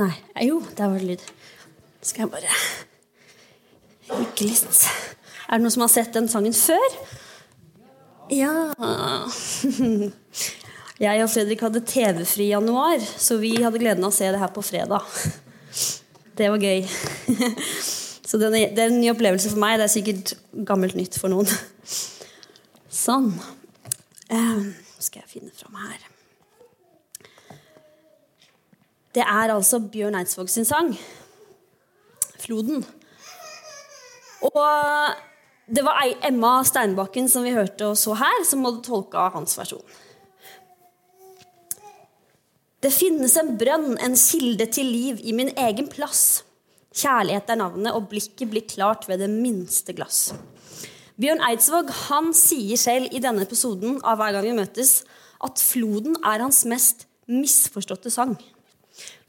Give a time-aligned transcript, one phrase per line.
[0.00, 0.12] Nei.
[0.46, 1.24] Jo, der var det lyd.
[2.02, 2.56] Skal jeg bare
[4.12, 4.86] rykke litt.
[5.48, 6.98] Er det noen som har sett den sangen før?
[8.32, 8.72] Ja.
[11.02, 14.38] Jeg og Fredrik hadde TV-fri i januar, så vi hadde gleden av å se det
[14.38, 15.02] her på fredag.
[16.38, 16.86] Det var gøy.
[18.32, 19.74] Så det er en ny opplevelse for meg.
[19.76, 20.30] Det er sikkert
[20.64, 21.44] gammelt nytt for noen.
[22.88, 23.28] Sånn.
[24.32, 26.11] Um, skal jeg finne fram her.
[29.12, 30.94] Det er altså Bjørn Eidsvåg sin sang.
[32.38, 32.84] 'Floden'.
[34.42, 34.62] Og
[35.68, 39.84] det var Emma Steinbakken som vi hørte og så her, som hadde tolka hans versjon.
[42.82, 46.42] Det finnes en brønn, en kilde til liv, i min egen plass.
[46.92, 50.32] Kjærlighet er navnet, og blikket blir klart ved det minste glass.
[51.20, 55.04] Bjørn Eidsvåg han sier selv i denne episoden av Hver gang vi møtes,
[55.44, 58.34] at floden er hans mest misforståtte sang.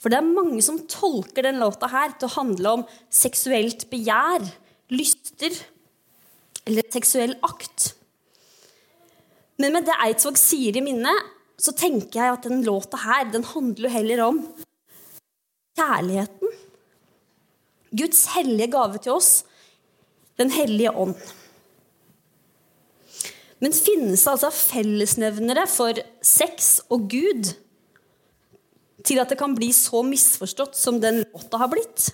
[0.03, 4.43] For det er mange som tolker den låta her til å handle om seksuelt begjær,
[4.91, 5.55] lyster
[6.67, 7.93] eller seksuell akt.
[9.63, 13.45] Men med det Eidsvåg sier i minnet, så tenker jeg at den låta her den
[13.47, 14.43] handler jo heller om
[15.79, 16.51] kjærligheten.
[17.93, 19.33] Guds hellige gave til oss,
[20.33, 21.13] Den hellige ånd.
[23.61, 27.51] Men finnes det altså fellesnevnere for sex og Gud
[29.03, 32.09] til at det kan bli så misforstått som den låta har blitt?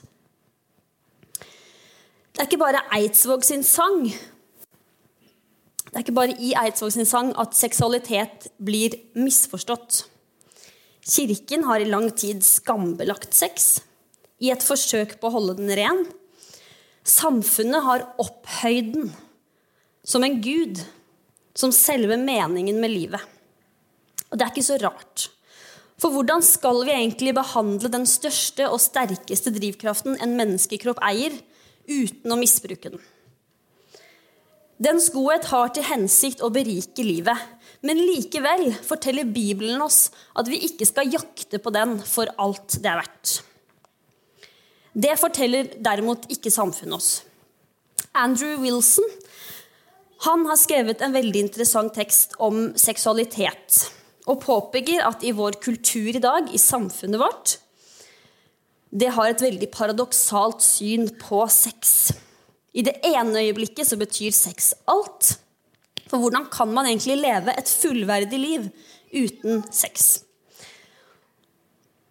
[2.34, 4.08] Det er ikke bare Eidsvåg sin sang
[5.90, 10.04] det er ikke bare i Eidsvåg sin sang at seksualitet blir misforstått.
[11.02, 13.80] Kirken har i lang tid skambelagt sex
[14.38, 16.04] i et forsøk på å holde den ren.
[17.02, 19.10] Samfunnet har opphøyd den
[20.06, 20.78] som en gud,
[21.58, 23.26] som selve meningen med livet.
[24.30, 25.26] Og det er ikke så rart.
[26.00, 31.36] For hvordan skal vi egentlig behandle den største og sterkeste drivkraften en menneskekropp eier,
[31.90, 33.02] uten å misbruke den?
[34.80, 37.36] Dens godhet har til hensikt å berike livet.
[37.84, 40.08] Men likevel forteller Bibelen oss
[40.40, 43.34] at vi ikke skal jakte på den for alt det er verdt.
[44.96, 47.12] Det forteller derimot ikke samfunnet oss.
[48.16, 49.06] Andrew Wilson
[50.26, 53.86] han har skrevet en veldig interessant tekst om seksualitet.
[54.30, 57.58] Og påpeker at i vår kultur i dag, i samfunnet vårt,
[58.90, 62.12] det har et veldig paradoksalt syn på sex.
[62.74, 65.36] I det ene øyeblikket så betyr sex alt.
[66.10, 68.70] For hvordan kan man egentlig leve et fullverdig liv
[69.14, 70.24] uten sex?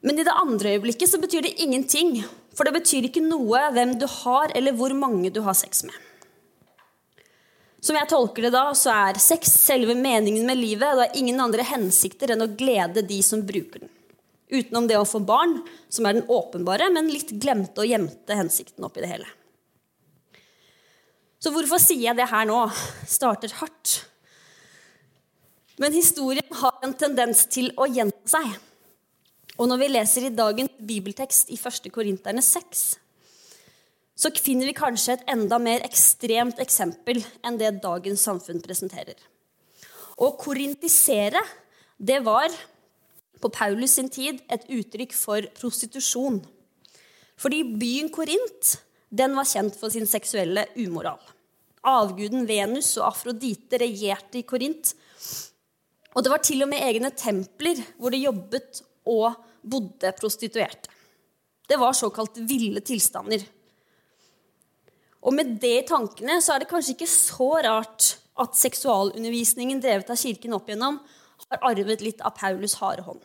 [0.06, 2.20] Men i det andre øyeblikket så betyr det ingenting.
[2.54, 5.94] For det betyr ikke noe hvem du har, eller hvor mange du har sex med.
[7.80, 10.82] Som jeg tolker det da, så er sex selve meningen med livet.
[10.82, 13.92] Det har ingen andre hensikter enn å glede de som bruker den.
[14.48, 15.58] Utenom det å få barn,
[15.92, 19.28] som er den åpenbare, men litt glemte og gjemte hensikten oppi det hele.
[21.38, 22.64] Så hvorfor sier jeg det her nå?
[23.06, 24.00] Starter hardt.
[25.78, 28.56] Men historien har en tendens til å gjenta seg.
[29.58, 31.86] Og når vi leser i dagens bibeltekst i 1.
[31.94, 32.88] Korinterne 6,
[34.18, 39.14] så finner vi kanskje et enda mer ekstremt eksempel enn det dagens samfunn presenterer.
[40.18, 41.42] Å korintisere,
[41.98, 42.50] det var
[43.38, 46.40] på Paulus sin tid et uttrykk for prostitusjon.
[47.38, 48.74] Fordi byen Korint
[49.08, 51.20] den var kjent for sin seksuelle umoral.
[51.86, 54.90] Avguden Venus og Afrodite regjerte i Korint.
[56.16, 60.90] Og det var til og med egne templer hvor det jobbet og bodde prostituerte.
[61.68, 63.44] Det var såkalt ville tilstander.
[65.28, 70.08] Og med det i tankene så er det kanskje ikke så rart at seksualundervisningen drevet
[70.08, 70.96] av Kirken opp igjennom
[71.48, 73.20] har arvet litt av Paulus harde hånd.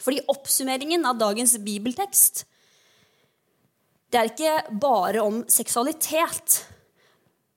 [0.00, 2.44] Fordi oppsummeringen av dagens bibeltekst
[4.12, 6.60] det er ikke bare om seksualitet.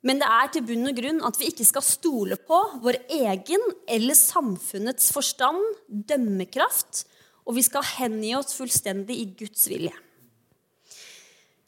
[0.02, 3.64] Men det er til bunn og grunn at vi ikke skal stole på vår egen
[3.88, 7.06] eller samfunnets forstand, dømmekraft,
[7.46, 9.94] og vi skal hengi oss fullstendig i Guds vilje.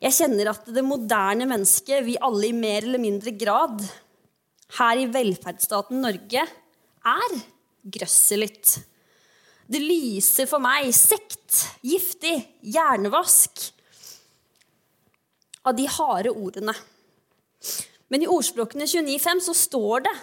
[0.02, 3.84] Jeg kjenner at det moderne mennesket, vi alle i mer eller mindre grad,
[4.80, 6.46] her i velferdsstaten Norge,
[7.02, 7.36] er
[7.98, 8.80] grøsseligt.
[9.72, 12.34] Det lyser for meg sekt, giftig,
[12.66, 13.68] hjernevask
[15.70, 16.74] av de harde ordene.
[18.12, 20.16] Men i ordspråkene 29,5 så står det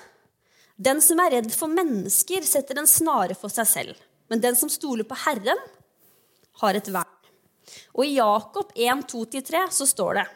[0.88, 4.02] den som er redd for mennesker, setter en snare for seg selv.
[4.30, 5.62] Men den som stoler på Herren,
[6.60, 7.17] har et vern.
[7.96, 10.26] Og i Jakob 1,2-3 så står det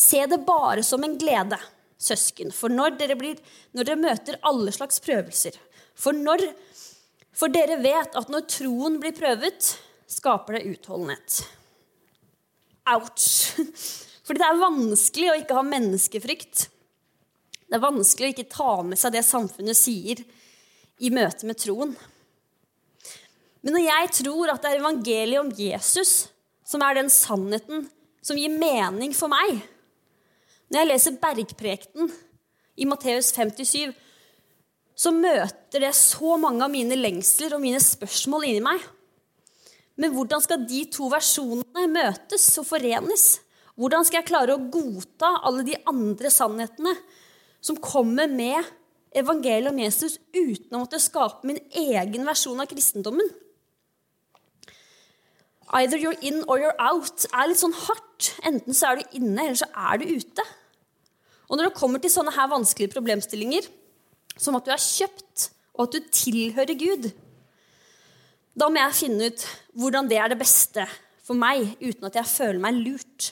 [0.00, 1.58] Se det bare som en glede,
[2.00, 3.40] søsken, for når dere, blir,
[3.76, 5.58] når dere møter alle slags prøvelser.
[5.92, 6.46] For, når,
[7.36, 9.74] For dere vet at når troen blir prøvet,
[10.08, 11.42] skaper det utholdenhet.
[12.94, 13.28] Ouch!
[14.24, 16.68] Fordi det er vanskelig å ikke ha menneskefrykt.
[17.66, 20.22] Det er vanskelig å ikke ta med seg det samfunnet sier
[21.00, 21.92] i møte med troen.
[23.60, 26.30] Men når jeg tror at det er evangeliet om Jesus
[26.66, 27.88] som er den sannheten
[28.24, 29.58] som gir mening for meg
[30.70, 32.12] Når jeg leser Bergprekten
[32.80, 33.90] i Matteus 57,
[34.96, 38.80] så møter det så mange av mine lengsler og mine spørsmål inni meg.
[40.00, 43.24] Men hvordan skal de to versjonene møtes og forenes?
[43.80, 46.94] Hvordan skal jeg klare å godta alle de andre sannhetene
[47.60, 48.64] som kommer med
[49.16, 53.28] evangeliet om Jesus, uten å måtte skape min egen versjon av kristendommen?
[55.72, 58.32] Either you're in or you're out er litt sånn hardt.
[58.46, 60.46] Enten så er du inne, eller så er du ute.
[61.50, 63.68] Og når det kommer til sånne her vanskelige problemstillinger,
[64.38, 67.10] som at du er kjøpt, og at du tilhører Gud,
[68.58, 69.44] da må jeg finne ut
[69.78, 70.86] hvordan det er det beste
[71.26, 73.30] for meg, uten at jeg føler meg lurt.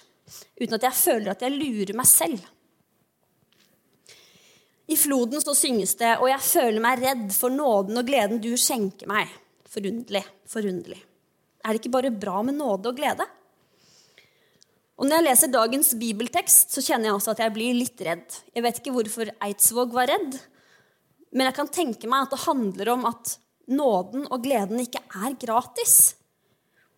[0.60, 2.46] Uten at jeg føler at jeg lurer meg selv.
[4.88, 8.54] I floden så synges det, og jeg føler meg redd for nåden og gleden du
[8.56, 9.28] skjenker meg.
[9.68, 11.02] Forunderlig, forunderlig.
[11.68, 13.26] Er det ikke bare bra med nåde og glede?
[14.96, 18.38] Og Når jeg leser dagens bibeltekst, så kjenner jeg også at jeg blir litt redd.
[18.56, 20.38] Jeg vet ikke hvorfor Eidsvåg var redd,
[21.30, 23.34] men jeg kan tenke meg at det handler om at
[23.68, 26.16] nåden og gleden ikke er gratis.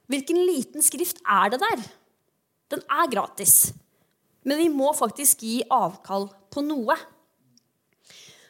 [0.06, 1.82] Hvilken liten skrift er det der?
[2.70, 3.72] Den er gratis.
[4.46, 6.94] Men vi må faktisk gi avkall på noe.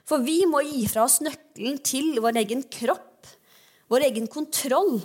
[0.05, 3.27] For vi må gi fra oss nøkkelen til vår egen kropp,
[3.91, 5.01] vår egen kontroll,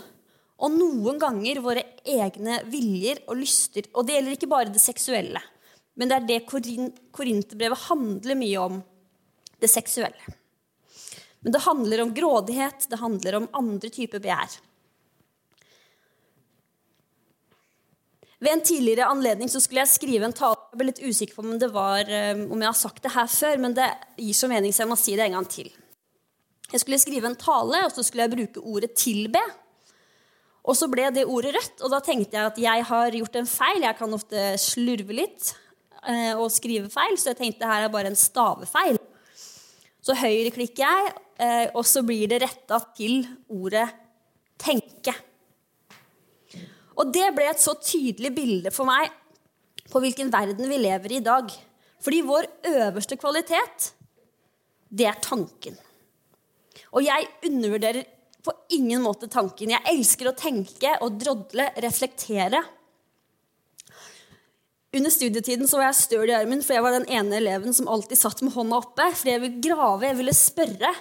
[0.56, 3.90] og noen ganger våre egne viljer og lyster.
[3.94, 5.42] Og det gjelder ikke bare det seksuelle,
[5.96, 8.84] men det er det Korinterbrevet handler mye om.
[9.56, 10.34] Det seksuelle.
[11.46, 14.58] Men det handler om grådighet, det handler om andre typer begjær.
[18.44, 20.60] Ved en tidligere anledning så skulle jeg skrive en tale.
[20.74, 23.30] Jeg ble litt usikker på om, det var, eh, om jeg har sagt det her
[23.32, 23.88] før, men det
[24.20, 25.72] gir så mening, så jeg må si det en gang til.
[26.72, 29.46] Jeg skulle skrive en tale, og så skulle jeg bruke ordet 'tilbe'.
[30.66, 33.50] Og så ble det ordet rødt, og da tenkte jeg at jeg har gjort en
[33.50, 33.84] feil.
[33.86, 35.52] Jeg kan ofte slurve litt
[36.10, 38.98] eh, og skrive feil, så jeg tenkte her er bare en stavefeil.
[40.06, 43.86] Så høyreklikker jeg, eh, og så blir det retta til ordet
[44.58, 45.14] 'tenke'.
[46.96, 49.12] Og det ble et så tydelig bilde for meg
[49.92, 51.52] på hvilken verden vi lever i i dag.
[52.02, 53.92] Fordi vår øverste kvalitet,
[54.90, 55.78] det er tanken.
[56.96, 58.06] Og jeg undervurderer
[58.46, 59.74] på ingen måte tanken.
[59.74, 62.62] Jeg elsker å tenke og drodle, reflektere.
[64.96, 67.90] Under studietiden så var jeg støl i armen, for jeg var den ene eleven som
[67.92, 69.10] alltid satt med hånda oppe.
[69.18, 70.92] Fordi jeg ville grave, jeg ville spørre.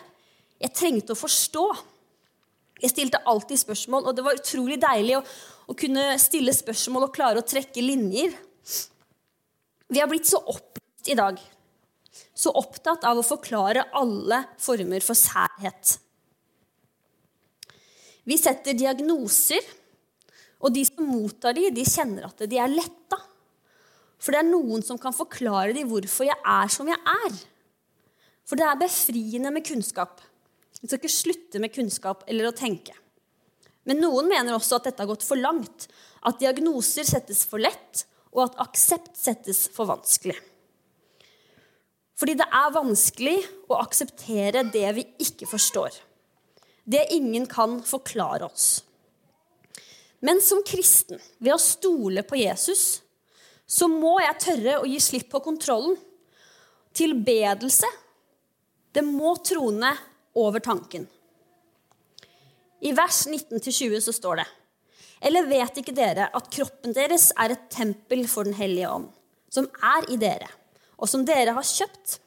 [0.64, 1.64] Jeg trengte å forstå.
[2.82, 5.23] Jeg stilte alltid spørsmål, og det var utrolig deilig å,
[5.70, 8.35] å kunne stille spørsmål og klare å trekke linjer.
[9.94, 11.38] Vi har blitt så opptatt i dag.
[12.35, 15.99] Så opptatt av å forklare alle former for særhet.
[18.24, 19.64] Vi setter diagnoser,
[20.64, 23.18] og de som mottar de, de kjenner at de er letta.
[24.16, 27.34] For det er noen som kan forklare dem hvorfor jeg er som jeg er.
[28.48, 30.22] For det er befriende med kunnskap.
[30.80, 32.96] Vi skal ikke slutte med kunnskap eller å tenke.
[33.84, 35.86] Men noen mener også at dette har gått for langt.
[36.24, 40.36] At diagnoser settes for lett, og at aksept settes for vanskelig.
[42.16, 43.36] Fordi det er vanskelig
[43.69, 45.93] å akseptere det vi ikke forstår.
[46.84, 48.84] Det ingen kan forklare oss.
[50.24, 53.03] Men som kristen, ved å stole på Jesus,
[53.67, 55.96] så må jeg tørre å gi slipp på kontrollen.
[56.96, 57.88] Tilbedelse,
[58.94, 59.91] det må trone
[60.38, 61.06] over tanken.
[62.84, 64.46] I vers 19-20 så står det
[65.24, 69.08] Eller vet ikke dere at kroppen deres er et tempel for Den hellige ånd,
[69.48, 70.50] som er i dere,
[71.00, 72.19] og som dere har kjøpt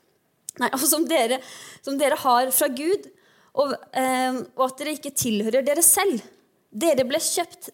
[0.57, 1.37] Nei, og som dere,
[1.85, 3.03] som dere har fra Gud,
[3.57, 6.21] og, eh, og at dere ikke tilhører dere selv.
[6.69, 7.71] Dere ble kjøpt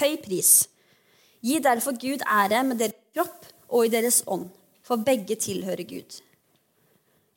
[0.00, 0.52] høy pris.
[1.42, 4.48] Gi derfor Gud ære med deres kropp og i deres ånd,
[4.82, 6.20] for begge tilhører Gud.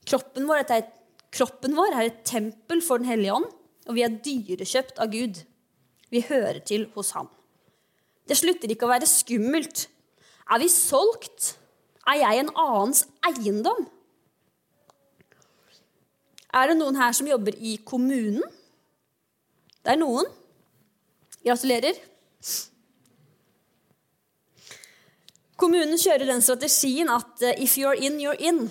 [0.05, 0.85] Kroppen vår, er
[1.33, 3.47] kroppen vår er et tempel for Den hellige ånd,
[3.87, 5.41] og vi er dyrekjøpt av Gud.
[6.13, 7.29] Vi hører til hos ham.
[8.25, 9.87] Det slutter ikke å være skummelt.
[10.49, 11.55] Er vi solgt?
[12.05, 13.87] Er jeg en annens eiendom?
[16.55, 18.43] Er det noen her som jobber i kommunen?
[19.83, 20.27] Det er noen.
[21.45, 21.97] Gratulerer.
[25.59, 28.65] Kommunen kjører den strategien at eh, if you're in, you're in.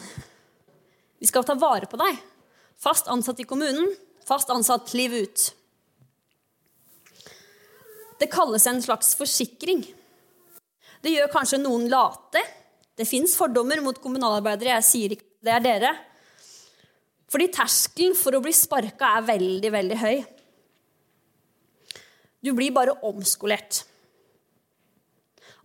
[1.20, 2.18] Vi skal ta vare på deg.
[2.80, 3.92] Fast ansatt i kommunen,
[4.26, 5.44] fast ansatt liv ut.
[8.20, 9.84] Det kalles en slags forsikring.
[11.04, 12.42] Det gjør kanskje noen late.
[12.96, 14.76] Det fins fordommer mot kommunalarbeidere.
[14.78, 15.94] Jeg sier ikke det er dere.
[17.30, 20.16] Fordi terskelen for å bli sparka er veldig, veldig høy.
[22.44, 23.84] Du blir bare omskolert.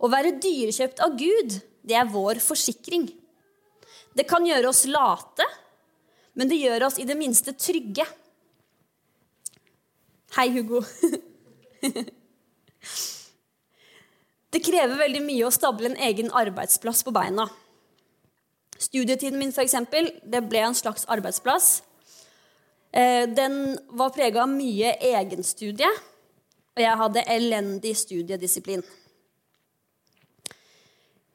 [0.00, 3.10] Å være dyrekjøpt av Gud, det er vår forsikring.
[4.16, 5.44] Det kan gjøre oss late,
[6.40, 8.06] men det gjør oss i det minste trygge.
[10.38, 10.80] Hei, Hugo.
[14.54, 17.48] det krever veldig mye å stable en egen arbeidsplass på beina.
[18.80, 21.82] Studietiden min for eksempel, det ble en slags arbeidsplass.
[22.92, 25.90] Eh, den var prega av mye egenstudie,
[26.74, 28.82] og jeg hadde elendig studiedisiplin.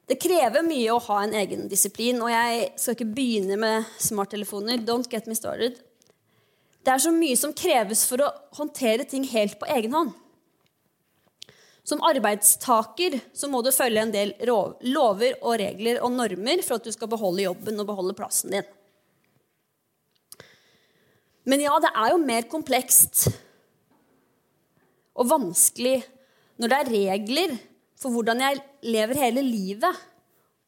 [0.06, 4.82] Det krever mye å ha en egen disiplin, og jeg skal ikke begynne med smarttelefoner.
[4.86, 5.80] Don't get me started.
[6.86, 10.12] Det er så mye som kreves for å håndtere ting helt på egen hånd.
[11.86, 16.86] Som arbeidstaker så må du følge en del lover og regler og normer for at
[16.86, 18.66] du skal beholde jobben og beholde plassen din.
[21.46, 23.28] Men ja, det er jo mer komplekst
[25.16, 26.00] og vanskelig
[26.58, 27.54] når det er regler
[27.96, 30.02] for hvordan jeg lever hele livet,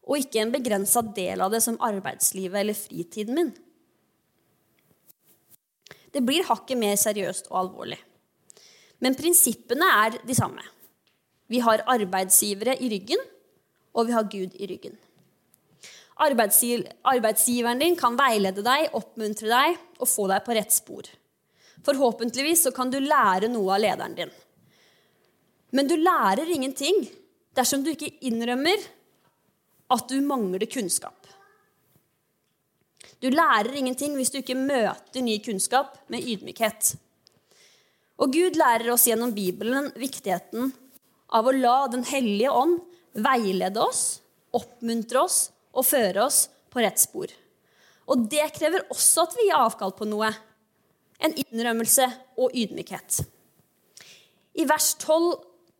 [0.08, 3.50] og ikke en begrensa del av det som arbeidslivet eller fritiden min.
[6.14, 7.98] Det blir hakket mer seriøst og alvorlig.
[9.04, 10.64] Men prinsippene er de samme.
[11.48, 13.20] Vi har arbeidsgivere i ryggen,
[13.96, 14.96] og vi har Gud i ryggen.
[16.18, 21.08] Arbeidsgiveren din kan veilede deg, oppmuntre deg og få deg på rett spor.
[21.86, 24.32] Forhåpentligvis så kan du lære noe av lederen din.
[25.70, 27.04] Men du lærer ingenting
[27.56, 28.82] dersom du ikke innrømmer
[29.94, 31.14] at du mangler kunnskap.
[33.22, 36.92] Du lærer ingenting hvis du ikke møter ny kunnskap med ydmykhet.
[38.18, 40.72] Og Gud lærer oss gjennom Bibelen viktigheten
[41.28, 42.80] av å la Den hellige ånd
[43.18, 44.20] veilede oss,
[44.54, 45.38] oppmuntre oss
[45.74, 47.32] og føre oss på rett spor.
[48.08, 50.30] Og det krever også at vi gir avkall på noe.
[51.20, 52.06] En innrømmelse
[52.38, 53.20] og ydmykhet.
[54.58, 55.34] I vers 12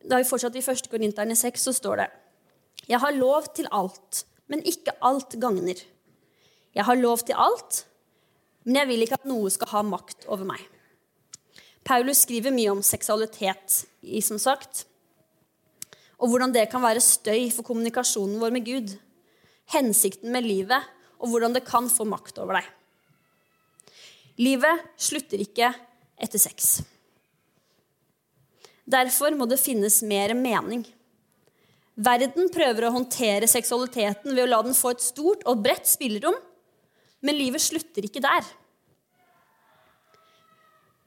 [0.09, 0.87] da vi fortsatt i 1.
[0.91, 2.09] Korinterne 6, så står det
[2.87, 5.79] Jeg har lov til alt, men ikke alt gagner.
[6.75, 7.83] Jeg har lov til alt,
[8.63, 10.61] men jeg vil ikke at noe skal ha makt over meg.
[11.83, 13.83] Paulus skriver mye om seksualitet,
[14.23, 14.85] som sagt,
[16.19, 18.93] og hvordan det kan være støy for kommunikasjonen vår med Gud,
[19.71, 20.83] hensikten med livet,
[21.19, 22.67] og hvordan det kan få makt over deg.
[24.39, 25.71] Livet slutter ikke
[26.19, 26.79] etter sex.
[28.89, 30.85] Derfor må det finnes mer mening.
[31.99, 36.37] Verden prøver å håndtere seksualiteten ved å la den få et stort og bredt spillerom,
[37.19, 38.47] men livet slutter ikke der.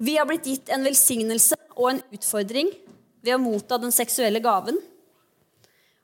[0.03, 2.69] Vi har blitt gitt en velsignelse og en utfordring
[3.23, 4.77] ved å motta den seksuelle gaven.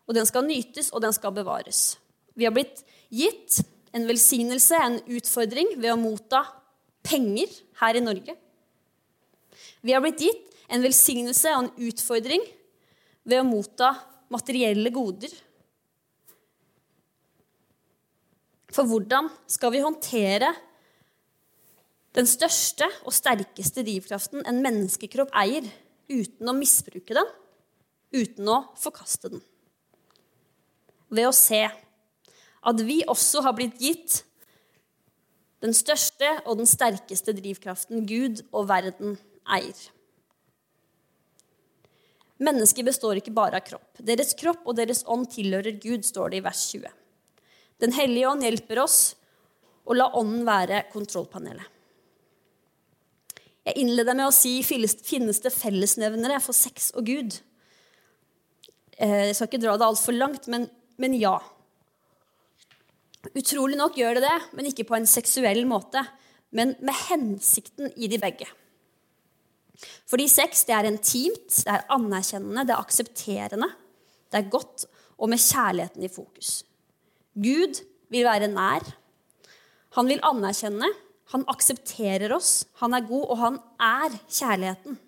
[0.09, 1.99] Og den skal nytes, og den skal bevares.
[2.38, 2.81] Vi har blitt
[3.12, 3.61] gitt
[3.97, 6.45] en velsignelse, en utfordring, ved å motta
[7.05, 8.37] penger her i Norge.
[9.85, 12.45] Vi har blitt gitt en velsignelse og en utfordring
[13.29, 13.93] ved å motta
[14.33, 15.33] materielle goder.
[18.73, 20.53] For hvordan skal vi håndtere
[22.17, 25.65] den største og sterkeste drivkraften en menneskekropp eier,
[26.09, 27.33] uten å misbruke den,
[28.17, 29.45] uten å forkaste den?
[31.09, 31.62] Ved å se
[32.69, 34.23] at vi også har blitt gitt
[35.65, 39.17] den største og den sterkeste drivkraften Gud og verden
[39.49, 39.79] eier.
[42.38, 43.99] Mennesker består ikke bare av kropp.
[43.99, 46.93] Deres kropp og deres ånd tilhører Gud, står det i vers 20.
[47.83, 49.00] Den hellige ånd hjelper oss
[49.88, 51.75] å la ånden være kontrollpanelet.
[53.69, 57.35] Jeg innleder med å si finnes det fellesnevnere for sex og Gud?
[58.97, 60.65] Eh, jeg skal ikke dra det altfor langt, men,
[60.99, 61.37] men ja.
[63.35, 66.02] Utrolig nok gjør det det, men ikke på en seksuell måte,
[66.55, 68.49] men med hensikten i de begge.
[70.09, 73.69] Fordi sex det er intimt, det er anerkjennende, det er aksepterende.
[74.28, 74.87] Det er godt
[75.19, 76.62] og med kjærligheten i fokus.
[77.35, 78.87] Gud vil være nær.
[79.99, 80.88] Han vil anerkjenne.
[81.35, 82.64] Han aksepterer oss.
[82.81, 84.99] Han er god, og han er kjærligheten.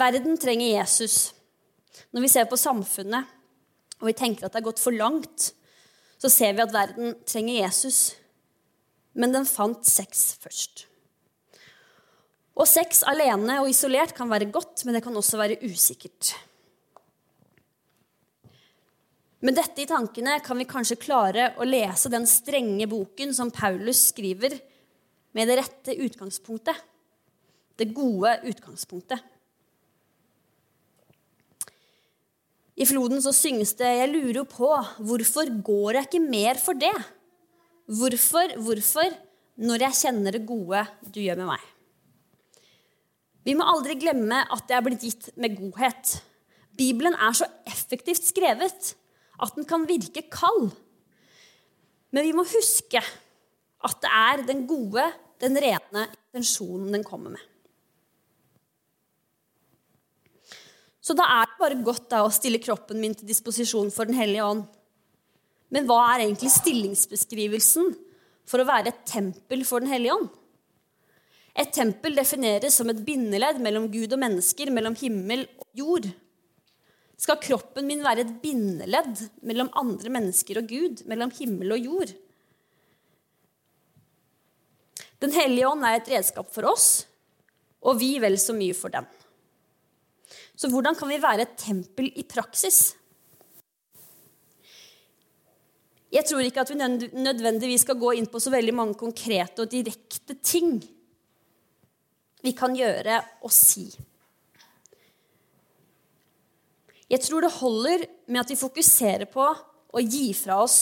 [0.00, 1.34] Verden trenger Jesus.
[2.12, 3.28] Når vi ser på samfunnet
[4.02, 5.52] og vi tenker at det er gått for langt,
[6.18, 8.00] så ser vi at verden trenger Jesus.
[9.14, 10.88] Men den fant sex først.
[12.58, 16.34] Og sex alene og isolert kan være godt, men det kan også være usikkert.
[19.42, 24.04] Med dette i tankene kan vi kanskje klare å lese den strenge boken som Paulus
[24.12, 24.58] skriver,
[25.32, 26.76] med det rette utgangspunktet.
[27.78, 29.31] Det gode utgangspunktet.
[32.76, 34.70] I floden så synges det 'Jeg lurer jo på
[35.04, 37.04] hvorfor går jeg ikke mer for det?'
[37.92, 39.10] Hvorfor, hvorfor,
[39.58, 41.60] når jeg kjenner det gode du gjør med meg?
[43.44, 46.22] Vi må aldri glemme at det er blitt gitt med godhet.
[46.78, 48.94] Bibelen er så effektivt skrevet
[49.42, 50.70] at den kan virke kald.
[52.14, 53.02] Men vi må huske
[53.82, 55.04] at det er den gode,
[55.42, 57.51] den rene intensjonen den kommer med.
[61.02, 64.18] Så da er det bare godt da, å stille kroppen min til disposisjon for Den
[64.18, 64.62] hellige ånd.
[65.72, 67.90] Men hva er egentlig stillingsbeskrivelsen
[68.48, 70.30] for å være et tempel for Den hellige ånd?
[71.58, 76.06] Et tempel defineres som et bindeledd mellom Gud og mennesker, mellom himmel og jord.
[77.20, 82.14] Skal kroppen min være et bindeledd mellom andre mennesker og Gud, mellom himmel og jord?
[85.22, 87.04] Den hellige ånd er et redskap for oss,
[87.82, 89.06] og vi vel så mye for dem.
[90.62, 92.92] Så hvordan kan vi være et tempel i praksis?
[96.12, 99.72] Jeg tror ikke at vi nødvendigvis skal gå inn på så veldig mange konkrete og
[99.72, 100.76] direkte ting
[102.46, 103.88] vi kan gjøre og si.
[107.10, 110.78] Jeg tror det holder med at vi fokuserer på å gi fra oss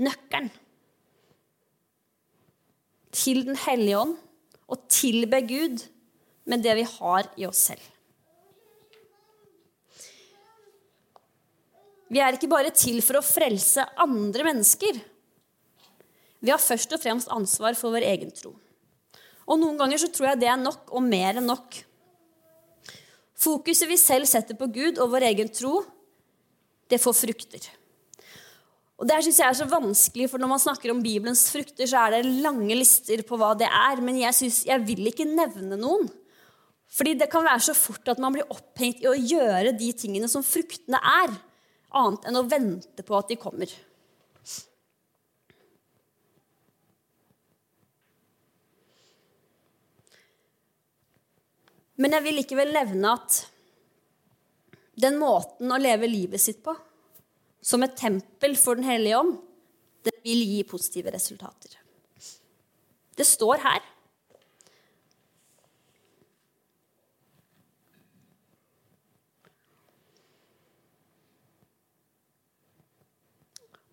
[0.00, 0.48] nøkkelen
[3.18, 4.16] til Den hellige ånd
[4.72, 5.84] og tilbe Gud
[6.48, 7.97] med det vi har i oss selv.
[12.08, 15.00] Vi er ikke bare til for å frelse andre mennesker.
[16.40, 18.54] Vi har først og fremst ansvar for vår egen tro.
[19.48, 21.80] Og noen ganger så tror jeg det er nok, og mer enn nok.
[23.38, 25.82] Fokuset vi selv setter på Gud og vår egen tro,
[26.88, 27.66] det får frukter.
[28.98, 32.00] Og Det synes jeg er så vanskelig, for når man snakker om Bibelens frukter, så
[32.02, 34.00] er det lange lister på hva det er.
[34.02, 36.08] Men jeg, synes, jeg vil ikke nevne noen.
[36.90, 40.30] Fordi det kan være så fort at man blir opphengt i å gjøre de tingene
[40.30, 41.36] som fruktene er
[41.96, 43.72] annet enn å vente på at de kommer.
[51.98, 53.40] Men jeg vil likevel nevne at
[54.98, 56.74] den måten å leve livet sitt på,
[57.62, 59.34] som et tempel for Den hellige ånd,
[60.06, 61.74] det vil gi positive resultater.
[63.18, 63.82] Det står her.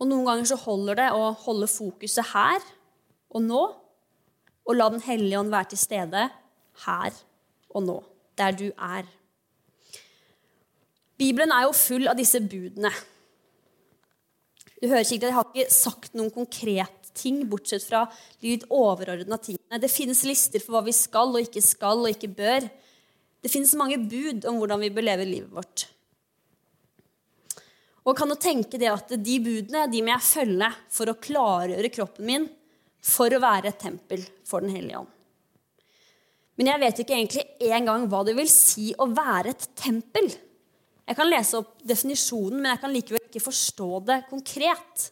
[0.06, 2.62] Og noen ganger så holder det å holde fokuset her
[3.34, 3.62] og nå,
[4.66, 6.28] og la Den hellige ånd være til stede
[6.86, 7.16] her
[7.74, 7.96] og nå,
[8.38, 9.10] der du er.
[11.18, 12.92] Bibelen er jo full av disse budene.
[14.78, 18.04] Du hører sikkert at Jeg har ikke sagt noen konkret ting, bortsett fra
[18.46, 19.82] litt overordna tingene.
[19.82, 22.70] Det finnes lister for hva vi skal og ikke skal og ikke bør.
[23.42, 25.88] Det finnes mange bud om hvordan vi bør leve livet vårt.
[28.06, 31.92] Og kan jo tenke det at de budene de må jeg følge for å klargjøre
[31.94, 32.48] kroppen min
[33.06, 35.12] for å være et tempel for Den hellige ånd.
[36.56, 40.30] Men jeg vet ikke egentlig engang hva det vil si å være et tempel.
[41.06, 45.10] Jeg kan lese opp definisjonen, men jeg kan likevel ikke forstå det konkret.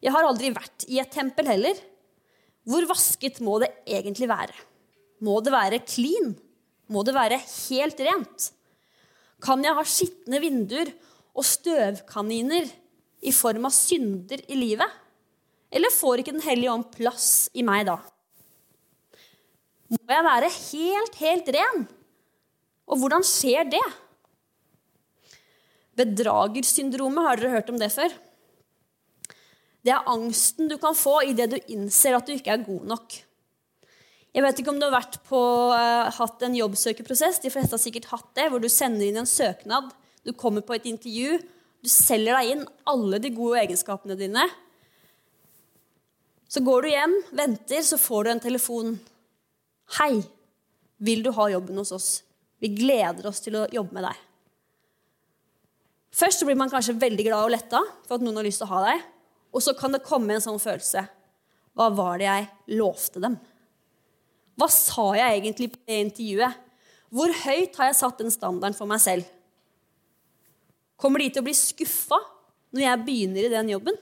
[0.00, 1.76] Jeg har aldri vært i et tempel heller.
[2.66, 4.56] Hvor vasket må det egentlig være?
[5.26, 6.32] Må det være clean?
[6.92, 8.50] Må det være helt rent?
[9.42, 10.90] Kan jeg ha skitne vinduer
[11.36, 12.68] og støvkaniner
[13.26, 15.02] i form av synder i livet?
[15.70, 17.98] Eller får ikke Den hellige ånd plass i meg da?
[19.92, 21.84] Må jeg være helt, helt ren?
[22.86, 23.84] Og hvordan skjer det?
[25.96, 28.14] Bedragersyndromet, har dere hørt om det før?
[29.86, 33.20] Det er angsten du kan få idet du innser at du ikke er god nok.
[34.34, 37.38] Jeg vet ikke om du har på, uh, hatt en jobbsøkerprosess.
[37.40, 39.94] De fleste har sikkert hatt det, hvor du sender inn en søknad
[40.26, 41.38] du kommer på et intervju,
[41.82, 44.42] du selger deg inn alle de gode egenskapene dine.
[46.50, 48.96] Så går du hjem, venter, så får du en telefon.
[49.96, 50.22] 'Hei,
[50.98, 52.08] vil du ha jobben hos oss?
[52.58, 54.22] Vi gleder oss til å jobbe med deg.'
[56.16, 58.72] Først blir man kanskje veldig glad og letta for at noen har lyst til å
[58.72, 59.04] ha deg.
[59.52, 61.04] Og så kan det komme en sånn følelse.
[61.76, 63.36] Hva var det jeg lovte dem?
[64.56, 66.62] Hva sa jeg egentlig på det intervjuet?
[67.12, 69.28] Hvor høyt har jeg satt den standarden for meg selv?
[70.96, 72.18] Kommer de til å bli skuffa
[72.74, 73.98] når jeg begynner i den jobben?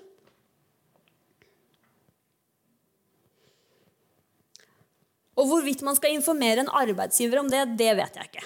[5.35, 8.45] Og hvorvidt man skal informere en arbeidsgiver om det, det vet jeg ikke.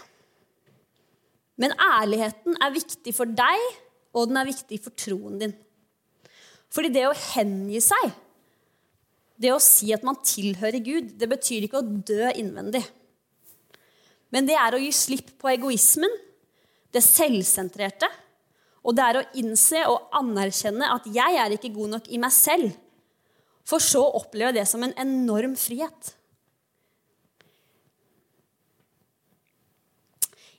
[1.60, 3.64] Men ærligheten er viktig for deg,
[4.16, 5.52] og den er viktig for troen din.
[6.72, 8.12] Fordi det å hengi seg,
[9.38, 12.82] det å si at man tilhører Gud, det betyr ikke å dø innvendig.
[14.34, 16.12] Men det er å gi slipp på egoismen,
[16.92, 18.08] det selvsentrerte,
[18.86, 22.34] Og det er å innse og anerkjenne at jeg er ikke god nok i meg
[22.34, 22.76] selv,
[23.68, 26.14] for så å oppleve det som en enorm frihet.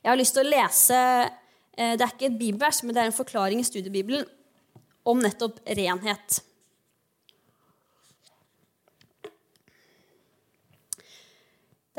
[0.00, 3.10] Jeg har lyst til å lese eh, Det er ikke et bibelvers, men det er
[3.10, 4.24] en forklaring i studiebibelen
[5.04, 6.40] om nettopp renhet.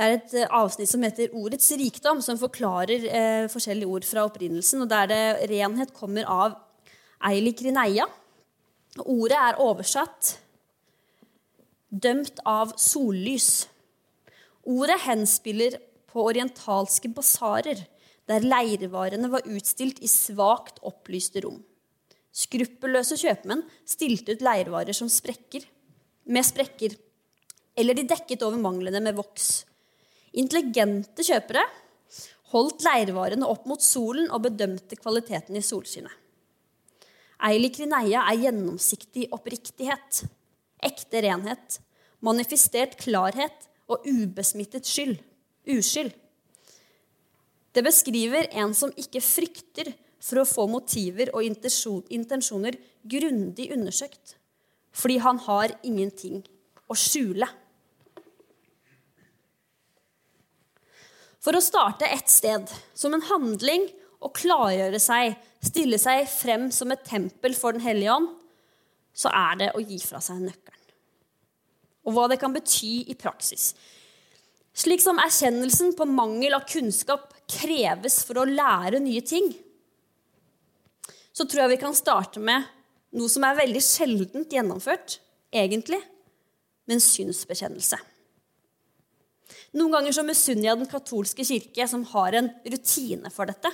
[0.02, 4.24] Det er et eh, avsnitt som heter 'Ordets rikdom', som forklarer eh, forskjellige ord fra
[4.26, 4.82] opprinnelsen.
[4.82, 6.56] og Der det renhet kommer av
[7.22, 8.08] Eili Krineia.
[8.98, 10.40] Ordet er oversatt
[11.94, 13.68] 'dømt av sollys'.
[14.66, 15.78] Ordet henspiller
[16.10, 17.86] på orientalske basarer,
[18.28, 21.64] der leirvarene var utstilt i svakt opplyste rom.
[22.34, 25.62] Skruppelløse kjøpmenn stilte ut leirvarer som sprekker,
[26.26, 26.98] med sprekker,
[27.78, 29.70] eller de dekket over manglene med voks.
[30.32, 31.64] Intelligente kjøpere
[32.52, 36.14] holdt leirvarene opp mot solen og bedømte kvaliteten i solskinnet.
[37.42, 40.24] Eili Krineia er gjennomsiktig oppriktighet,
[40.84, 41.80] ekte renhet,
[42.22, 45.18] manifestert klarhet og ubesmittet skyld,
[45.66, 46.14] uskyld.
[47.72, 49.90] Det beskriver en som ikke frykter
[50.22, 52.78] for å få motiver og intensjoner
[53.10, 54.36] grundig undersøkt,
[54.94, 56.44] fordi han har ingenting
[56.92, 57.48] å skjule.
[61.42, 63.88] For å starte et sted, som en handling,
[64.22, 65.34] og klargjøre seg,
[65.66, 68.28] stille seg frem som et tempel for Den hellige ånd,
[69.18, 70.78] så er det å gi fra seg nøkkelen.
[72.06, 73.72] Og hva det kan bety i praksis.
[74.78, 79.50] Slik som erkjennelsen på mangel av kunnskap kreves for å lære nye ting,
[81.34, 82.70] så tror jeg vi kan starte med
[83.18, 85.18] noe som er veldig sjeldent gjennomført,
[85.52, 86.00] egentlig,
[86.88, 88.00] men synsbekjennelse.
[89.78, 93.72] Noen ganger så misunner jeg Den katolske kirke, som har en rutine for dette.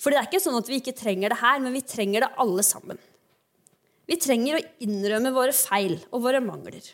[0.00, 2.34] For det er ikke sånn at vi ikke trenger det her, men vi trenger det
[2.40, 3.00] alle sammen.
[4.06, 6.84] Vi trenger å innrømme våre feil og våre mangler.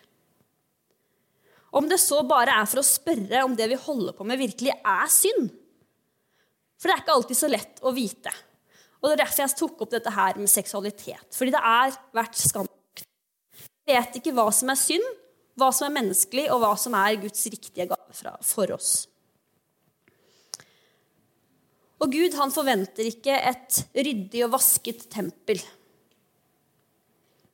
[1.72, 4.74] Om det så bare er for å spørre om det vi holder på med, virkelig
[4.76, 5.50] er synd.
[6.80, 8.32] For det er ikke alltid så lett å vite.
[9.02, 11.26] Og Det er derfor jeg tok opp dette her med seksualitet.
[11.34, 12.68] Fordi det er verdt skam.
[13.82, 15.08] Vi vet ikke hva som er synd,
[15.58, 18.92] hva som er menneskelig, og hva som er Guds riktige gave for oss.
[22.02, 25.60] Og Gud han forventer ikke et ryddig og vasket tempel.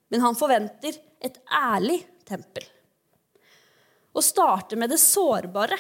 [0.09, 2.65] Men han forventer et ærlig tempel.
[4.17, 5.77] Og starter med det sårbare.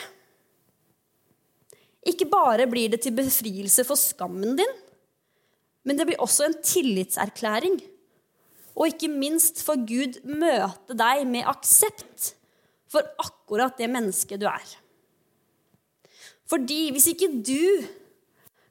[2.13, 4.77] Ikke bare blir det til befrielse for skammen din,
[5.89, 7.79] men det blir også en tillitserklæring
[8.79, 12.33] og ikke minst får Gud møte deg med aksept
[12.89, 14.69] for akkurat det mennesket du er.
[16.49, 17.89] Fordi hvis ikke du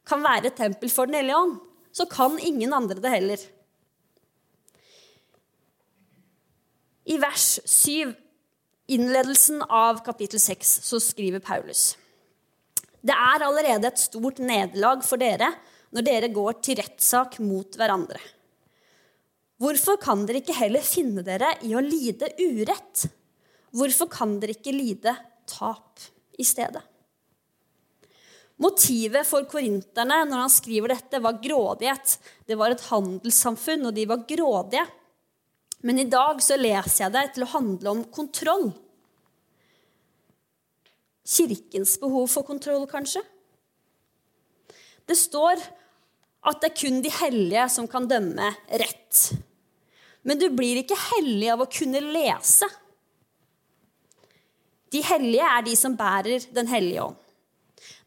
[0.08, 1.58] kan være et tempel for Den hellige ånd,
[1.92, 3.44] så kan ingen andre det heller.
[7.08, 8.14] I vers 7,
[8.92, 11.96] innledelsen av kapittel 6, så skriver Paulus
[13.02, 15.54] Det er allerede et stort nederlag for dere
[15.96, 18.20] når dere går til rettssak mot hverandre.
[19.58, 23.08] Hvorfor kan dere ikke heller finne dere i å lide urett?
[23.74, 25.16] Hvorfor kan dere ikke lide
[25.50, 26.04] tap
[26.38, 26.84] i stedet?
[28.62, 32.16] Motivet for korinterne når han skriver dette, var grådighet.
[32.46, 34.86] Det var et handelssamfunn, og de var grådige.
[35.86, 38.72] Men i dag så leser jeg det til å handle om kontroll.
[41.28, 43.22] Kirkens behov for kontroll, kanskje?
[45.08, 45.62] Det står
[46.48, 48.50] at det er kun de hellige som kan dømme
[48.82, 49.22] rett.
[50.28, 52.68] Men du blir ikke hellig av å kunne lese.
[54.92, 57.24] De hellige er de som bærer Den hellige ånd.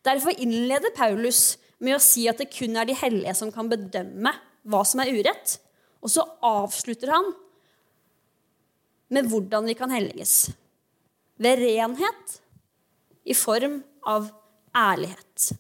[0.05, 4.33] Derfor innleder Paulus med å si at det kun er de hellige som kan bedømme
[4.69, 5.59] hva som er urett.
[6.01, 7.33] Og så avslutter han
[9.13, 10.51] med hvordan vi kan helliges.
[11.41, 12.37] Ved renhet
[13.29, 14.31] i form av
[14.77, 15.51] ærlighet.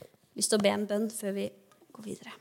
[0.00, 1.50] Jeg har lyst til å be en bønn før vi
[1.92, 2.39] går videre.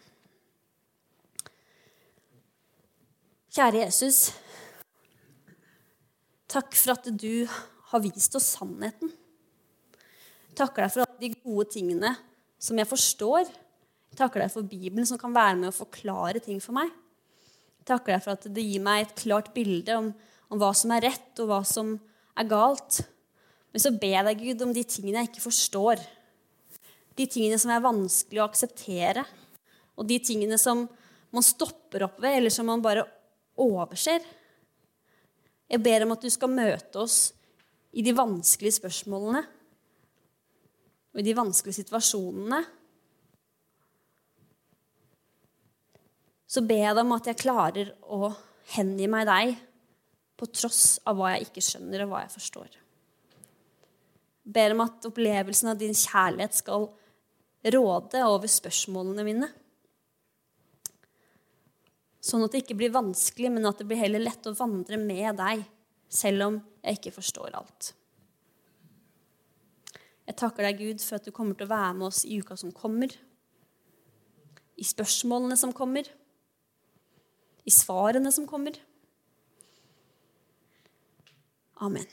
[3.50, 4.28] Kjære Jesus.
[6.50, 7.48] Takk for at du
[7.90, 9.10] har vist oss sannheten.
[10.54, 12.12] Takker deg for alle de gode tingene
[12.62, 13.50] som jeg forstår.
[14.20, 16.94] Takker deg for Bibelen, som kan være med å forklare ting for meg.
[17.90, 20.14] Takker deg for at det gir meg et klart bilde om,
[20.54, 21.96] om hva som er rett, og hva som
[22.38, 23.02] er galt.
[23.74, 26.06] Men så ber jeg deg, Gud, om de tingene jeg ikke forstår.
[27.18, 29.26] De tingene som er vanskelig å akseptere.
[29.98, 30.86] Og de tingene som
[31.34, 33.10] man stopper opp ved, eller som man bare
[33.60, 34.24] overser.
[35.70, 37.20] Jeg ber om at du skal møte oss
[37.94, 39.44] i de vanskelige spørsmålene
[41.10, 42.64] og i de vanskelige situasjonene.
[46.50, 48.32] så ber jeg deg om at jeg klarer å
[48.74, 49.56] hengi meg deg
[50.40, 52.70] på tross av hva jeg ikke skjønner, og hva jeg forstår.
[54.48, 56.88] Jeg ber om at opplevelsen av din kjærlighet skal
[57.76, 59.50] råde over spørsmålene mine.
[62.20, 65.40] Sånn at det ikke blir vanskelig, men at det blir heller lett å vandre med
[65.40, 65.64] deg,
[66.12, 67.94] selv om jeg ikke forstår alt.
[70.30, 72.58] Jeg takker deg, Gud, for at du kommer til å være med oss i uka
[72.60, 73.14] som kommer.
[74.78, 76.06] I spørsmålene som kommer.
[77.66, 78.78] I svarene som kommer.
[81.82, 82.06] Amen.